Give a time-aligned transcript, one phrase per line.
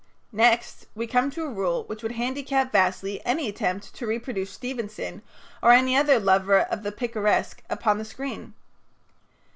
[0.33, 5.21] Next we come to a rule which would handicap vastly any attempt to reproduce Stevenson
[5.61, 8.55] or any other lover of the picaresque upon the screen.